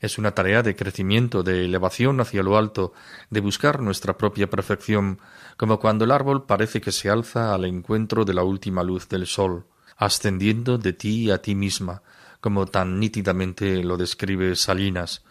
[0.00, 2.92] Es una tarea de crecimiento, de elevación hacia lo alto,
[3.30, 5.18] de buscar nuestra propia perfección,
[5.56, 9.26] como cuando el árbol parece que se alza al encuentro de la última luz del
[9.26, 12.02] sol, ascendiendo de ti a ti misma,
[12.40, 15.24] como tan nítidamente lo describe Salinas,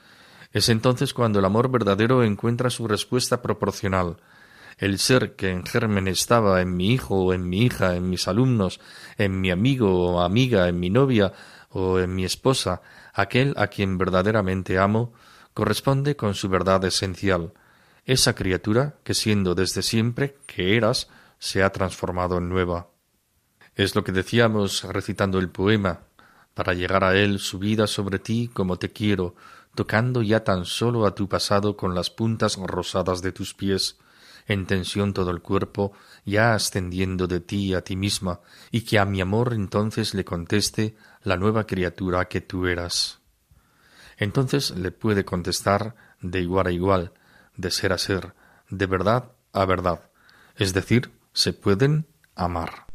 [0.53, 4.17] es entonces cuando el amor verdadero encuentra su respuesta proporcional.
[4.77, 8.27] El ser que en germen estaba en mi hijo o en mi hija, en mis
[8.27, 8.79] alumnos,
[9.17, 11.33] en mi amigo o amiga, en mi novia
[11.69, 12.81] o en mi esposa,
[13.13, 15.13] aquel a quien verdaderamente amo,
[15.55, 17.53] corresponde con su verdad esencial,
[18.05, 21.09] esa criatura que siendo desde siempre que eras,
[21.39, 22.87] se ha transformado en nueva.
[23.75, 26.01] Es lo que decíamos recitando el poema.
[26.53, 29.35] Para llegar a él subida sobre ti como te quiero,
[29.75, 33.99] tocando ya tan solo a tu pasado con las puntas rosadas de tus pies,
[34.47, 35.93] en tensión todo el cuerpo,
[36.25, 38.39] ya ascendiendo de ti a ti misma,
[38.71, 43.19] y que a mi amor entonces le conteste la nueva criatura que tú eras.
[44.17, 47.11] Entonces le puede contestar de igual a igual,
[47.55, 48.33] de ser a ser,
[48.69, 50.09] de verdad a verdad,
[50.55, 52.87] es decir, se pueden amar.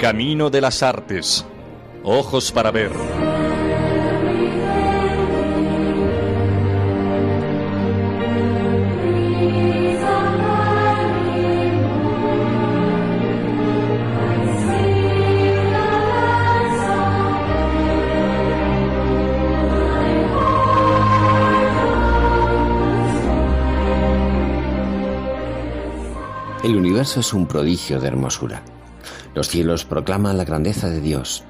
[0.00, 1.44] Camino de las Artes.
[2.04, 2.90] Ojos para ver.
[26.64, 28.62] El universo es un prodigio de hermosura.
[29.40, 31.44] Los cielos proclaman la grandeza de Dios.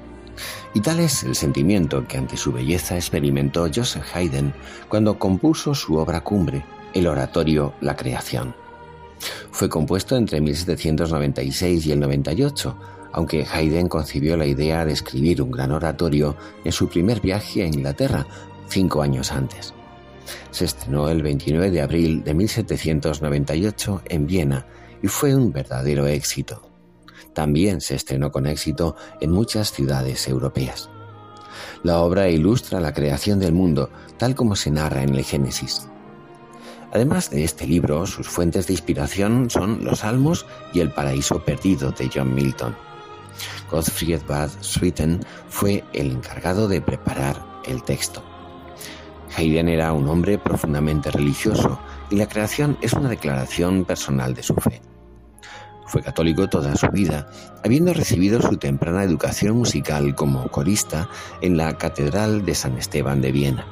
[0.73, 4.53] Y tal es el sentimiento que ante su belleza experimentó Joseph Haydn
[4.87, 6.63] cuando compuso su obra cumbre,
[6.93, 8.55] el oratorio La Creación.
[9.51, 12.77] Fue compuesto entre 1796 y el 98,
[13.11, 17.67] aunque Haydn concibió la idea de escribir un gran oratorio en su primer viaje a
[17.67, 18.25] Inglaterra,
[18.69, 19.73] cinco años antes.
[20.51, 24.65] Se estrenó el 29 de abril de 1798 en Viena
[25.03, 26.70] y fue un verdadero éxito.
[27.33, 30.89] También se estrenó con éxito en muchas ciudades europeas.
[31.83, 35.87] La obra ilustra la creación del mundo tal como se narra en el Génesis.
[36.93, 41.91] Además de este libro, sus fuentes de inspiración son los Salmos y El Paraíso Perdido
[41.91, 42.75] de John Milton.
[43.69, 48.21] Gottfried Bad Swieten fue el encargado de preparar el texto.
[49.37, 51.79] Haydn era un hombre profundamente religioso
[52.09, 54.81] y la creación es una declaración personal de su fe.
[55.91, 57.27] Fue católico toda su vida,
[57.65, 61.09] habiendo recibido su temprana educación musical como corista
[61.41, 63.65] en la Catedral de San Esteban de Viena.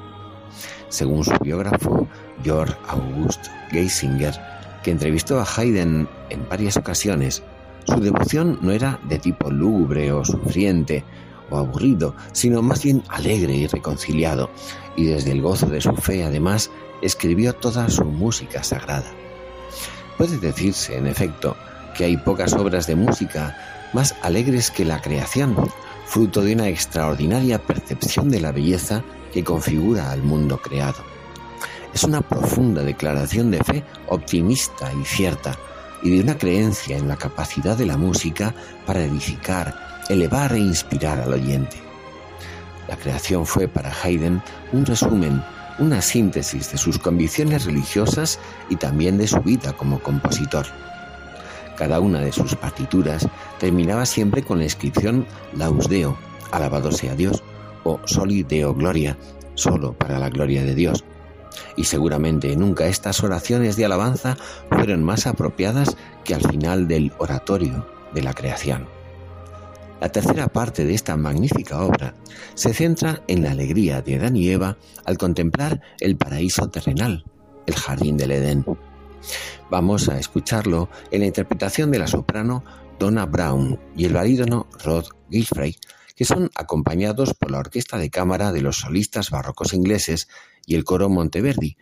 [0.89, 2.09] Según su biógrafo,
[2.43, 4.33] Georg August Geisinger,
[4.83, 7.41] que entrevistó a Haydn en varias ocasiones,
[7.85, 11.05] su devoción no era de tipo lúgubre o sufriente
[11.49, 14.49] o aburrido, sino más bien alegre y reconciliado,
[14.97, 16.69] y desde el gozo de su fe además
[17.01, 19.09] escribió toda su música sagrada.
[20.17, 21.55] Puede decirse, en efecto,
[21.99, 23.57] que hay pocas obras de música
[23.91, 25.53] más alegres que la creación,
[26.05, 31.03] fruto de una extraordinaria percepción de la belleza que configura al mundo creado.
[31.93, 35.57] Es una profunda declaración de fe optimista y cierta,
[36.01, 39.75] y de una creencia en la capacidad de la música para edificar,
[40.07, 41.81] elevar e inspirar al oyente.
[42.87, 44.41] La creación fue para Haydn
[44.71, 45.43] un resumen,
[45.79, 48.39] una síntesis de sus convicciones religiosas
[48.69, 50.65] y también de su vida como compositor.
[51.79, 53.25] Cada una de sus partituras
[53.57, 56.17] terminaba siempre con la inscripción Laus Deo,
[56.51, 57.41] alabado sea Dios,
[57.85, 59.17] o Soli Deo Gloria,
[59.55, 61.05] solo para la gloria de Dios,
[61.77, 64.35] y seguramente nunca estas oraciones de alabanza
[64.69, 68.89] fueron más apropiadas que al final del oratorio de la creación.
[70.01, 72.13] La tercera parte de esta magnífica obra
[72.55, 77.23] se centra en la alegría de Adán y Eva al contemplar el paraíso terrenal,
[77.67, 78.65] el jardín del Edén.
[79.69, 82.63] Vamos a escucharlo en la interpretación de la soprano
[82.99, 85.75] Donna Brown y el barítono Rod Gilfrey,
[86.15, 90.27] que son acompañados por la orquesta de cámara de los solistas barrocos ingleses
[90.65, 91.77] y el coro Monteverdi,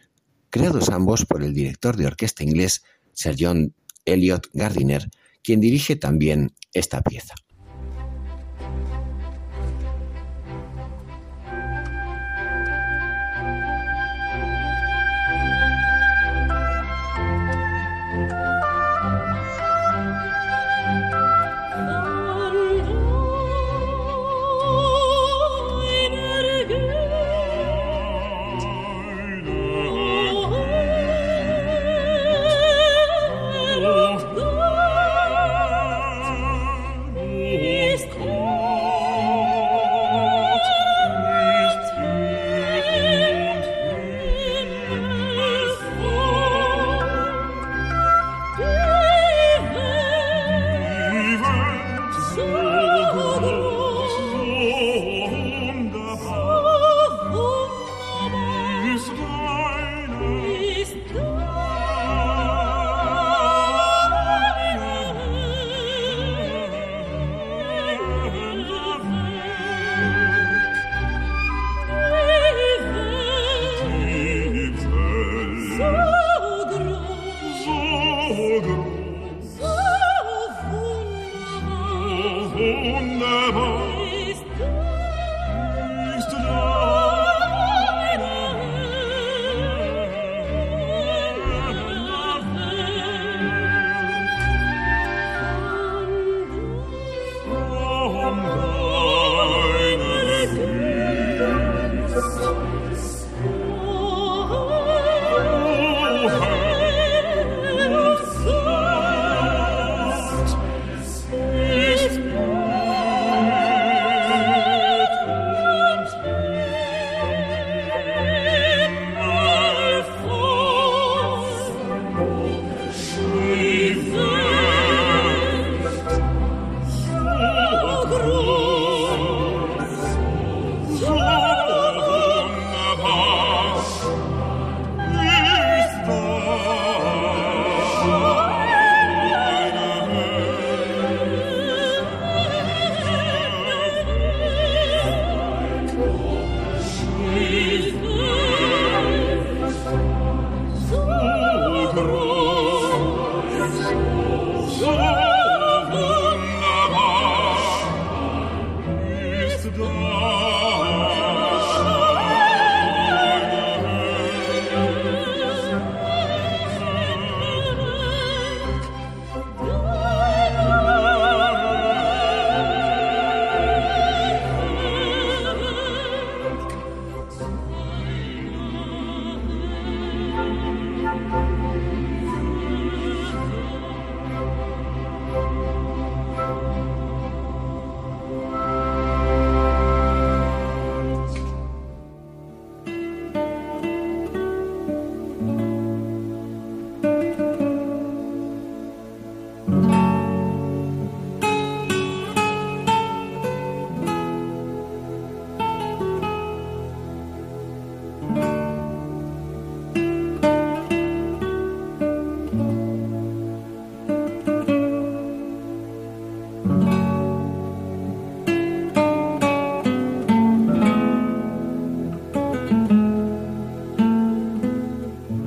[0.49, 2.83] creados ambos por el director de orquesta inglés
[3.13, 3.73] Sir John
[4.05, 5.09] Elliot Gardiner,
[5.43, 7.33] quien dirige también esta pieza.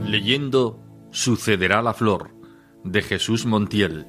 [0.07, 0.79] Leyendo
[1.11, 2.31] Sucederá la flor
[2.85, 4.07] de Jesús Montiel.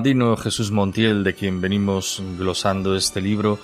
[0.00, 3.58] Granadino Jesús Montiel, de quien venimos glosando este libro,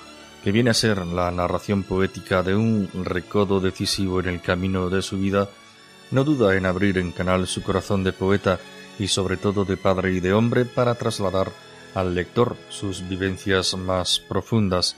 [0.44, 5.00] que viene a ser la narración poética de un recodo decisivo en el camino de
[5.00, 5.48] su vida,
[6.10, 8.60] no duda en abrir en canal su corazón de poeta
[8.98, 11.52] y sobre todo de padre y de hombre para trasladar
[11.94, 14.94] al lector sus vivencias más profundas.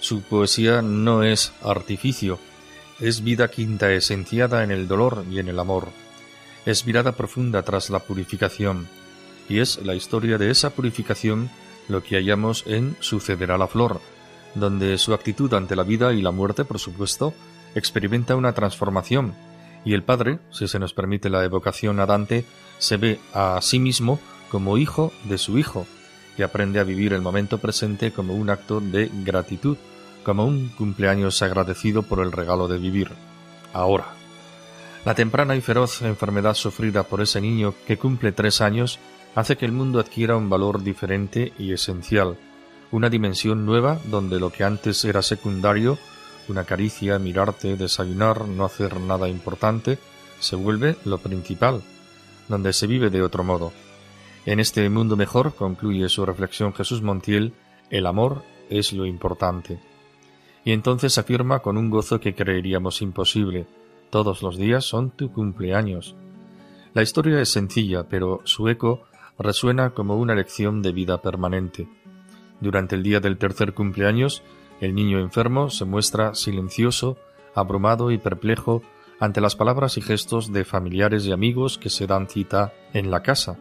[0.00, 2.40] Su poesía no es artificio,
[2.98, 5.90] es vida quinta esenciada en el dolor y en el amor.
[6.66, 8.88] Es mirada profunda tras la purificación
[9.52, 11.50] y es la historia de esa purificación
[11.86, 14.00] lo que hallamos en Sucederá la flor,
[14.54, 17.34] donde su actitud ante la vida y la muerte, por supuesto,
[17.74, 19.34] experimenta una transformación,
[19.84, 22.46] y el padre, si se nos permite la evocación a Dante,
[22.78, 25.86] se ve a sí mismo como hijo de su hijo,
[26.38, 29.76] y aprende a vivir el momento presente como un acto de gratitud,
[30.24, 33.10] como un cumpleaños agradecido por el regalo de vivir.
[33.74, 34.14] Ahora.
[35.04, 39.00] La temprana y feroz enfermedad sufrida por ese niño que cumple tres años
[39.34, 42.36] hace que el mundo adquiera un valor diferente y esencial,
[42.90, 45.98] una dimensión nueva donde lo que antes era secundario,
[46.48, 49.98] una caricia, mirarte, desayunar, no hacer nada importante,
[50.38, 51.82] se vuelve lo principal,
[52.48, 53.72] donde se vive de otro modo.
[54.44, 57.54] En este mundo mejor, concluye su reflexión Jesús Montiel,
[57.90, 59.78] el amor es lo importante.
[60.64, 63.66] Y entonces afirma con un gozo que creeríamos imposible,
[64.10, 66.16] todos los días son tu cumpleaños.
[66.92, 69.04] La historia es sencilla, pero su eco
[69.42, 71.88] resuena como una lección de vida permanente.
[72.60, 74.42] Durante el día del tercer cumpleaños,
[74.80, 77.16] el niño enfermo se muestra silencioso,
[77.54, 78.82] abrumado y perplejo
[79.20, 83.22] ante las palabras y gestos de familiares y amigos que se dan cita en la
[83.22, 83.58] casa.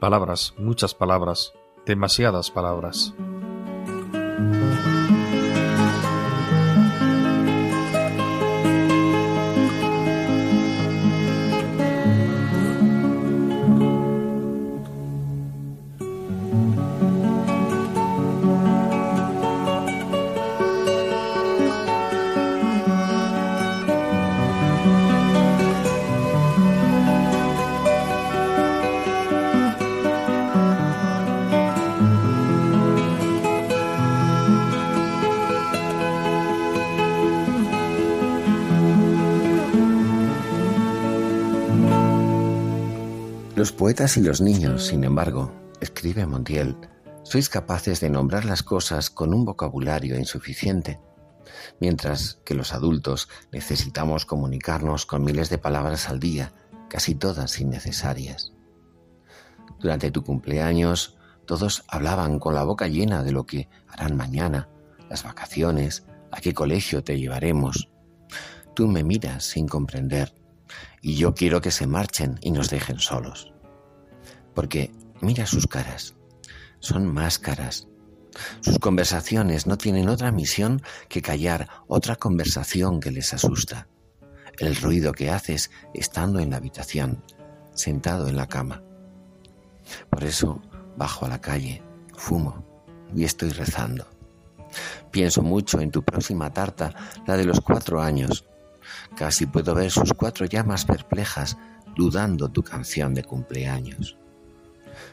[0.00, 1.52] Palabras, muchas palabras,
[1.86, 3.14] demasiadas palabras.
[43.82, 46.76] Poetas y los niños, sin embargo, escribe Montiel,
[47.24, 51.00] sois capaces de nombrar las cosas con un vocabulario insuficiente,
[51.80, 56.52] mientras que los adultos necesitamos comunicarnos con miles de palabras al día,
[56.88, 58.52] casi todas innecesarias.
[59.80, 64.68] Durante tu cumpleaños, todos hablaban con la boca llena de lo que harán mañana,
[65.10, 67.90] las vacaciones, a qué colegio te llevaremos.
[68.76, 70.32] Tú me miras sin comprender
[71.00, 73.51] y yo quiero que se marchen y nos dejen solos
[74.54, 74.90] porque
[75.20, 76.14] mira sus caras,
[76.80, 77.88] son máscaras.
[78.60, 83.88] Sus conversaciones no tienen otra misión que callar otra conversación que les asusta.
[84.58, 87.22] El ruido que haces estando en la habitación,
[87.74, 88.82] sentado en la cama.
[90.10, 90.62] Por eso
[90.96, 91.82] bajo a la calle,
[92.16, 92.64] fumo
[93.14, 94.06] y estoy rezando.
[95.10, 96.94] Pienso mucho en tu próxima tarta,
[97.26, 98.46] la de los cuatro años.
[99.14, 101.58] Casi puedo ver sus cuatro llamas perplejas
[101.94, 104.16] dudando tu canción de cumpleaños.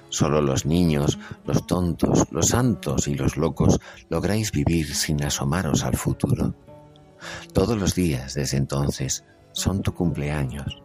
[0.09, 3.79] Solo los niños, los tontos, los santos y los locos
[4.09, 6.55] lográis vivir sin asomaros al futuro.
[7.53, 10.81] Todos los días desde entonces son tu cumpleaños.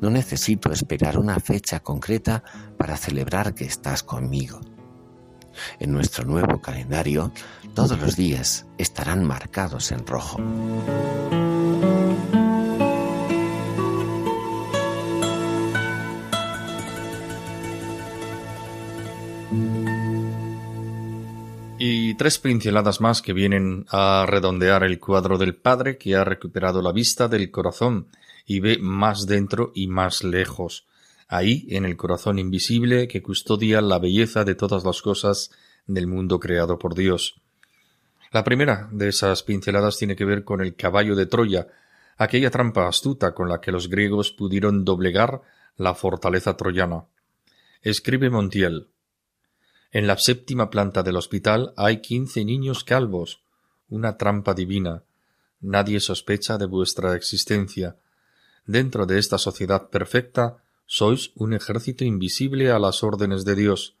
[0.00, 2.42] No necesito esperar una fecha concreta
[2.76, 4.60] para celebrar que estás conmigo.
[5.78, 7.32] En nuestro nuevo calendario,
[7.74, 10.38] todos los días estarán marcados en rojo.
[22.22, 26.92] Tres pinceladas más que vienen a redondear el cuadro del padre que ha recuperado la
[26.92, 28.06] vista del corazón
[28.46, 30.86] y ve más dentro y más lejos,
[31.26, 35.50] ahí en el corazón invisible que custodia la belleza de todas las cosas
[35.88, 37.40] del mundo creado por Dios.
[38.30, 41.66] La primera de esas pinceladas tiene que ver con el caballo de Troya,
[42.18, 45.42] aquella trampa astuta con la que los griegos pudieron doblegar
[45.76, 47.04] la fortaleza troyana.
[47.80, 48.91] Escribe Montiel.
[49.92, 53.42] En la séptima planta del hospital hay quince niños calvos,
[53.90, 55.02] una trampa divina.
[55.60, 57.96] Nadie sospecha de vuestra existencia.
[58.64, 63.94] Dentro de esta sociedad perfecta sois un ejército invisible a las órdenes de Dios,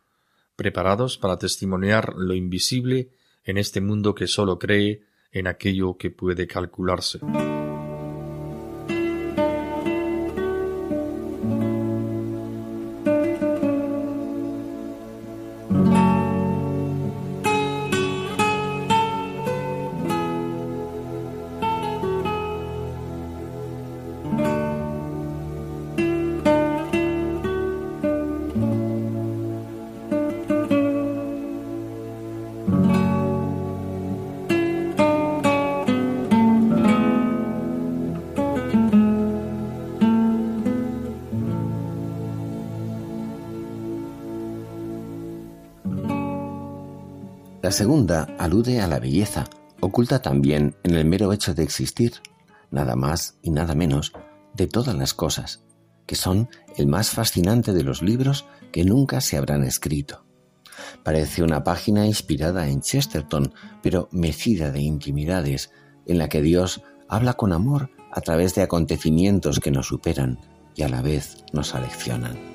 [0.56, 3.10] preparados para testimoniar lo invisible
[3.44, 7.20] en este mundo que sólo cree en aquello que puede calcularse.
[47.72, 49.48] La segunda alude a la belleza,
[49.80, 52.12] oculta también en el mero hecho de existir,
[52.70, 54.12] nada más y nada menos,
[54.52, 55.64] de todas las cosas,
[56.04, 60.26] que son el más fascinante de los libros que nunca se habrán escrito.
[61.02, 65.70] Parece una página inspirada en Chesterton, pero mecida de intimidades,
[66.04, 70.38] en la que Dios habla con amor a través de acontecimientos que nos superan
[70.74, 72.51] y a la vez nos aleccionan.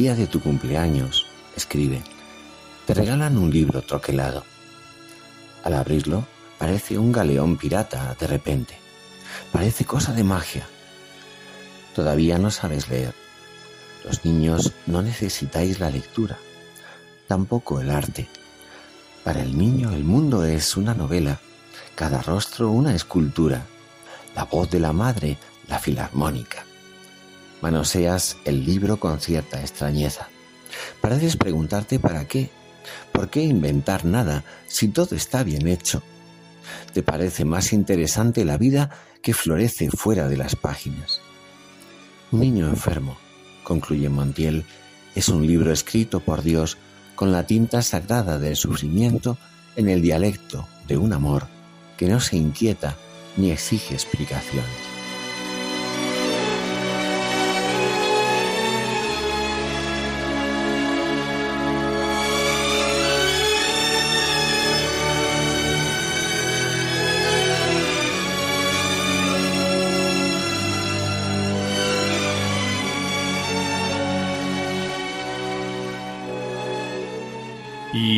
[0.00, 2.02] Día de tu cumpleaños, escribe,
[2.86, 4.46] te regalan un libro troquelado.
[5.62, 6.24] Al abrirlo,
[6.56, 8.78] parece un galeón pirata de repente.
[9.52, 10.66] Parece cosa de magia.
[11.94, 13.14] Todavía no sabes leer.
[14.06, 16.38] Los niños no necesitáis la lectura,
[17.28, 18.26] tampoco el arte.
[19.22, 21.40] Para el niño el mundo es una novela,
[21.94, 23.66] cada rostro una escultura,
[24.34, 25.36] la voz de la madre
[25.68, 26.59] la filarmónica.
[27.60, 30.28] Manoseas el libro con cierta extrañeza.
[31.00, 32.50] Pareces preguntarte para qué.
[33.12, 36.02] ¿Por qué inventar nada si todo está bien hecho?
[36.92, 38.90] Te parece más interesante la vida
[39.22, 41.20] que florece fuera de las páginas.
[42.30, 43.18] Niño enfermo,
[43.64, 44.64] concluye Montiel,
[45.14, 46.78] es un libro escrito por Dios
[47.14, 49.36] con la tinta sagrada del sufrimiento
[49.76, 51.46] en el dialecto de un amor
[51.96, 52.96] que no se inquieta
[53.36, 54.89] ni exige explicaciones.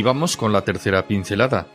[0.03, 1.69] Y vamos con la tercera pincelada.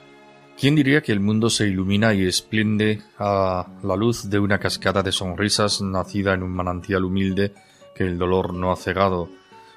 [0.60, 5.02] ¿Quién diría que el mundo se ilumina y esplende a la luz de una cascada
[5.02, 7.54] de sonrisas nacida en un manantial humilde
[7.96, 9.30] que el dolor no ha cegado?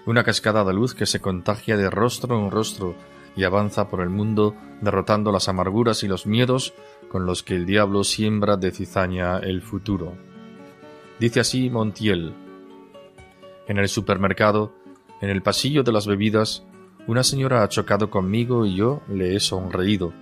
[0.04, 2.96] Una cascada de luz que se contagia de rostro en rostro
[3.36, 6.74] y avanza por el mundo derrotando las amarguras y los miedos
[7.08, 10.14] con los que el diablo siembra de cizaña el futuro.
[11.20, 12.34] Dice así Montiel.
[13.68, 14.74] En el supermercado,
[15.20, 16.64] en el pasillo de las bebidas,
[17.10, 20.12] una señora ha chocado conmigo y yo le he sonreído.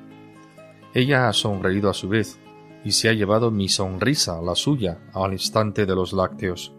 [0.95, 2.41] Ella ha sonreído a su vez
[2.83, 6.73] y se ha llevado mi sonrisa, la suya, al instante de los lácteos.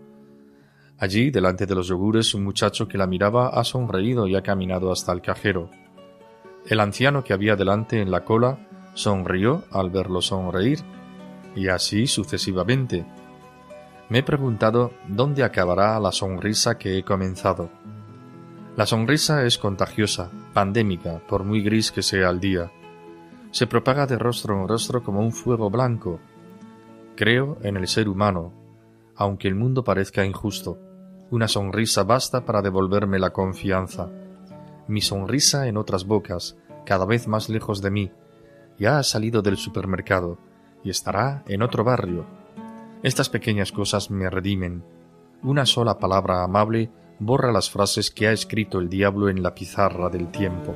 [0.97, 4.91] Allí, delante de los yogures, un muchacho que la miraba ha sonreído y ha caminado
[4.91, 5.69] hasta el cajero.
[6.65, 10.79] El anciano que había delante en la cola sonrió al verlo sonreír,
[11.55, 13.05] y así sucesivamente.
[14.09, 17.69] Me he preguntado dónde acabará la sonrisa que he comenzado.
[18.79, 22.71] La sonrisa es contagiosa, pandémica, por muy gris que sea el día.
[23.51, 26.21] Se propaga de rostro en rostro como un fuego blanco.
[27.17, 28.53] Creo en el ser humano,
[29.17, 30.79] aunque el mundo parezca injusto.
[31.29, 34.07] Una sonrisa basta para devolverme la confianza.
[34.87, 36.55] Mi sonrisa en otras bocas,
[36.85, 38.11] cada vez más lejos de mí,
[38.77, 40.37] ya ha salido del supermercado
[40.85, 42.25] y estará en otro barrio.
[43.03, 44.85] Estas pequeñas cosas me redimen,
[45.43, 46.89] una sola palabra amable
[47.19, 50.75] borra las frases que ha escrito el diablo en la pizarra del tiempo.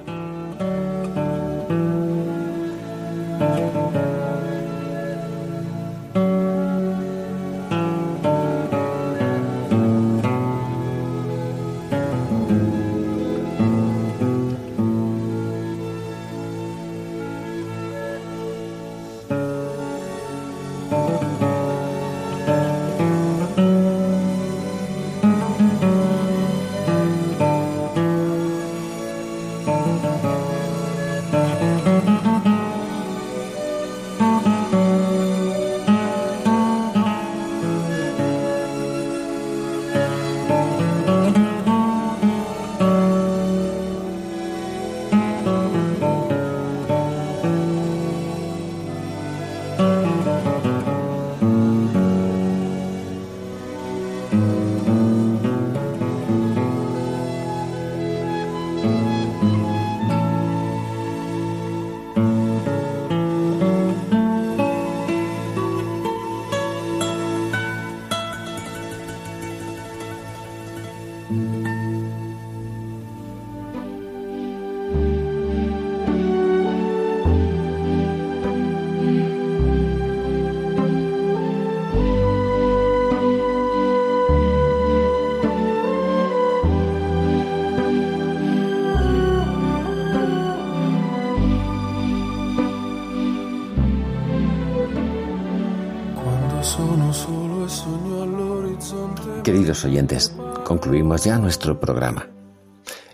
[99.85, 102.27] Oyentes, concluimos ya nuestro programa.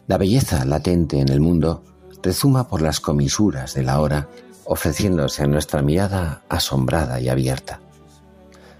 [0.08, 1.84] La belleza latente en el mundo
[2.22, 4.30] rezuma por las comisuras de la hora,
[4.66, 7.80] ofreciéndose a nuestra mirada asombrada y abierta.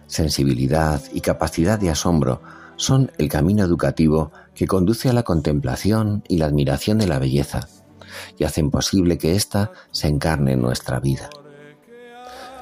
[0.08, 2.42] Sensibilidad y capacidad de asombro
[2.76, 7.68] son el camino educativo que conduce a la contemplación y la admiración de la belleza
[8.38, 11.30] y hacen posible que ésta se encarne en nuestra vida.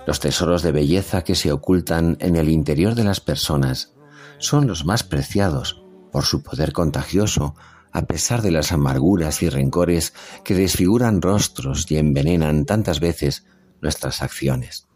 [0.05, 3.93] Los tesoros de belleza que se ocultan en el interior de las personas
[4.39, 7.55] son los más preciados por su poder contagioso,
[7.91, 10.13] a pesar de las amarguras y rencores
[10.43, 13.45] que desfiguran rostros y envenenan tantas veces
[13.81, 14.87] nuestras acciones.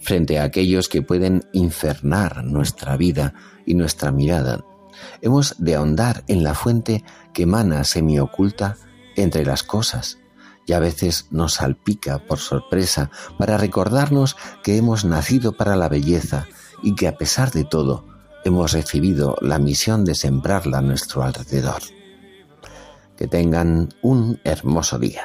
[0.00, 3.34] Frente a aquellos que pueden infernar nuestra vida
[3.64, 4.64] y nuestra mirada,
[5.20, 8.76] hemos de ahondar en la fuente que emana semioculta
[9.16, 10.18] entre las cosas
[10.66, 16.46] y a veces nos salpica por sorpresa para recordarnos que hemos nacido para la belleza
[16.82, 18.11] y que a pesar de todo
[18.44, 21.82] hemos recibido la misión de sembrarla a nuestro alrededor.
[23.16, 25.24] Que tengan un hermoso día.